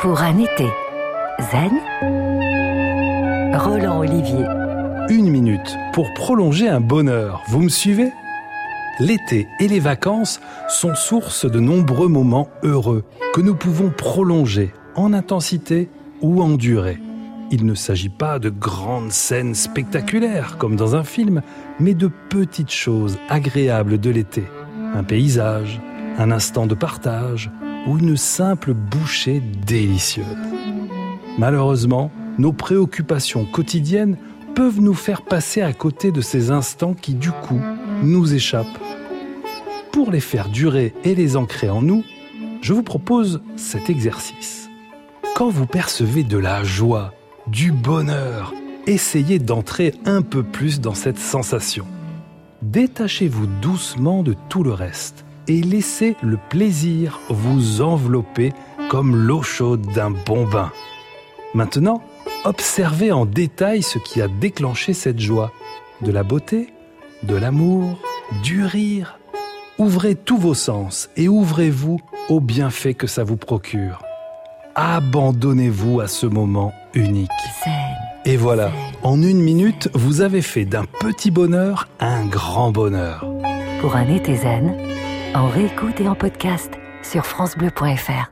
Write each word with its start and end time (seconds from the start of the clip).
Pour 0.00 0.22
un 0.22 0.38
été 0.38 0.66
zen, 1.52 1.72
Roland 3.54 3.98
Olivier. 3.98 4.46
Une 5.10 5.28
minute 5.28 5.76
pour 5.92 6.06
prolonger 6.14 6.70
un 6.70 6.80
bonheur. 6.80 7.42
Vous 7.48 7.60
me 7.60 7.68
suivez? 7.68 8.10
L'été 8.98 9.46
et 9.60 9.68
les 9.68 9.78
vacances 9.78 10.40
sont 10.70 10.94
source 10.94 11.44
de 11.44 11.60
nombreux 11.60 12.08
moments 12.08 12.48
heureux 12.62 13.04
que 13.34 13.42
nous 13.42 13.54
pouvons 13.54 13.90
prolonger 13.90 14.72
en 14.94 15.12
intensité 15.12 15.90
ou 16.22 16.40
en 16.40 16.48
durée. 16.48 16.98
Il 17.50 17.66
ne 17.66 17.74
s'agit 17.74 18.08
pas 18.08 18.38
de 18.38 18.48
grandes 18.48 19.12
scènes 19.12 19.54
spectaculaires 19.54 20.56
comme 20.56 20.76
dans 20.76 20.96
un 20.96 21.04
film, 21.04 21.42
mais 21.78 21.92
de 21.92 22.10
petites 22.30 22.72
choses 22.72 23.18
agréables 23.28 24.00
de 24.00 24.08
l'été. 24.08 24.44
Un 24.94 25.04
paysage, 25.04 25.78
un 26.16 26.30
instant 26.30 26.66
de 26.66 26.74
partage 26.74 27.50
ou 27.86 27.98
une 27.98 28.16
simple 28.16 28.74
bouchée 28.74 29.42
délicieuse. 29.66 30.26
Malheureusement, 31.38 32.10
nos 32.38 32.52
préoccupations 32.52 33.44
quotidiennes 33.44 34.16
peuvent 34.54 34.80
nous 34.80 34.94
faire 34.94 35.22
passer 35.22 35.62
à 35.62 35.72
côté 35.72 36.12
de 36.12 36.20
ces 36.20 36.50
instants 36.50 36.94
qui, 36.94 37.14
du 37.14 37.30
coup, 37.30 37.60
nous 38.02 38.34
échappent. 38.34 38.66
Pour 39.92 40.10
les 40.10 40.20
faire 40.20 40.48
durer 40.48 40.94
et 41.04 41.14
les 41.14 41.36
ancrer 41.36 41.70
en 41.70 41.82
nous, 41.82 42.04
je 42.62 42.72
vous 42.72 42.82
propose 42.82 43.40
cet 43.56 43.90
exercice. 43.90 44.68
Quand 45.34 45.48
vous 45.48 45.66
percevez 45.66 46.22
de 46.22 46.38
la 46.38 46.62
joie, 46.62 47.14
du 47.46 47.72
bonheur, 47.72 48.52
essayez 48.86 49.38
d'entrer 49.38 49.94
un 50.04 50.22
peu 50.22 50.42
plus 50.42 50.80
dans 50.80 50.94
cette 50.94 51.18
sensation. 51.18 51.86
Détachez-vous 52.62 53.46
doucement 53.62 54.22
de 54.22 54.34
tout 54.48 54.62
le 54.62 54.72
reste 54.72 55.24
et 55.50 55.62
laissez 55.62 56.16
le 56.22 56.36
plaisir 56.36 57.18
vous 57.28 57.82
envelopper 57.82 58.52
comme 58.88 59.16
l'eau 59.16 59.42
chaude 59.42 59.84
d'un 59.92 60.10
bon 60.10 60.46
bain. 60.46 60.70
Maintenant, 61.54 62.02
observez 62.44 63.10
en 63.10 63.26
détail 63.26 63.82
ce 63.82 63.98
qui 63.98 64.22
a 64.22 64.28
déclenché 64.28 64.92
cette 64.92 65.18
joie. 65.18 65.50
De 66.02 66.12
la 66.12 66.22
beauté, 66.22 66.72
de 67.24 67.34
l'amour, 67.34 67.98
du 68.44 68.64
rire. 68.64 69.18
Ouvrez 69.78 70.14
tous 70.14 70.38
vos 70.38 70.54
sens 70.54 71.10
et 71.16 71.28
ouvrez-vous 71.28 72.00
aux 72.28 72.40
bienfaits 72.40 72.94
que 72.94 73.08
ça 73.08 73.24
vous 73.24 73.36
procure. 73.36 74.02
Abandonnez-vous 74.76 76.00
à 76.00 76.06
ce 76.06 76.26
moment 76.26 76.72
unique. 76.94 77.28
Et 78.24 78.36
voilà, 78.36 78.70
en 79.02 79.20
une 79.20 79.40
minute, 79.40 79.88
vous 79.94 80.20
avez 80.20 80.42
fait 80.42 80.64
d'un 80.64 80.84
petit 80.84 81.32
bonheur 81.32 81.88
un 81.98 82.24
grand 82.24 82.70
bonheur. 82.70 83.26
Pour 83.80 83.96
un 83.96 84.06
été 84.14 84.36
zen, 84.36 84.76
en 85.34 85.48
réécoute 85.48 86.00
et 86.00 86.08
en 86.08 86.14
podcast 86.14 86.74
sur 87.02 87.24
FranceBleu.fr. 87.24 88.28